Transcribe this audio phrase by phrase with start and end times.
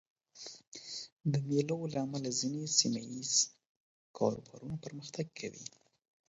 [1.31, 3.33] د مېلو له امله ځيني سیمه ییز
[4.17, 5.65] کاروبارونه پرمختګ کوي.